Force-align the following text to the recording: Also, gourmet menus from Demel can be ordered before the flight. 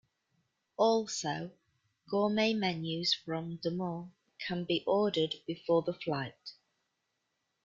Also, 0.77 1.51
gourmet 2.09 2.55
menus 2.55 3.13
from 3.13 3.59
Demel 3.59 4.09
can 4.39 4.63
be 4.65 4.83
ordered 4.87 5.35
before 5.45 5.83
the 5.83 5.93
flight. 5.93 6.53